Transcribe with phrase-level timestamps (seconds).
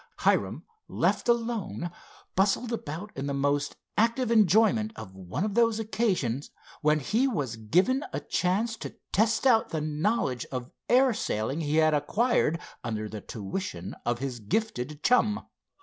[0.17, 1.91] Hiram, left alone,
[2.35, 6.49] bustled about in the most active enjoyment of one of those occasions
[6.81, 11.75] when he was given a chance to test out the knowledge of air sailing he
[11.75, 15.45] had acquired under the tuition of his gifted chum.